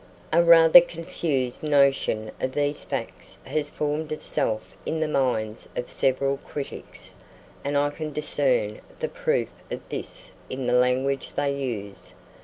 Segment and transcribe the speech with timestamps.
[0.33, 6.37] A rather confused notion of these facts has formed itself in the minds of several
[6.37, 7.13] critics,
[7.63, 12.13] and I can discern the proof of this in the language they use.